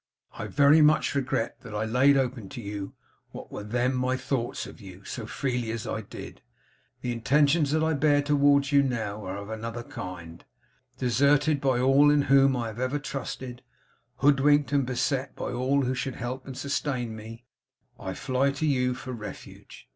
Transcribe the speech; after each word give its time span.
I 0.33 0.47
very 0.47 0.81
much 0.81 1.13
regret 1.13 1.59
that 1.61 1.75
I 1.75 1.85
laid 1.85 2.17
open 2.17 2.49
to 2.49 2.59
you 2.59 2.95
what 3.29 3.51
were 3.51 3.61
then 3.63 3.93
my 3.93 4.17
thoughts 4.17 4.65
of 4.65 4.81
you, 4.81 5.03
so 5.05 5.27
freely 5.27 5.69
as 5.69 5.85
I 5.85 6.01
did. 6.01 6.41
The 7.01 7.11
intentions 7.11 7.69
that 7.69 7.83
I 7.83 7.93
bear 7.93 8.23
towards 8.23 8.71
you 8.71 8.81
now 8.81 9.23
are 9.25 9.37
of 9.37 9.51
another 9.51 9.83
kind; 9.83 10.43
deserted 10.97 11.61
by 11.61 11.79
all 11.79 12.09
in 12.09 12.23
whom 12.23 12.55
I 12.55 12.65
have 12.65 12.79
ever 12.79 12.97
trusted; 12.97 13.61
hoodwinked 14.15 14.71
and 14.73 14.87
beset 14.87 15.35
by 15.35 15.51
all 15.51 15.83
who 15.83 15.93
should 15.93 16.15
help 16.15 16.47
and 16.47 16.57
sustain 16.57 17.15
me; 17.15 17.45
I 17.99 18.15
fly 18.15 18.49
to 18.53 18.65
you 18.65 18.95
for 18.95 19.11
refuge. 19.13 19.87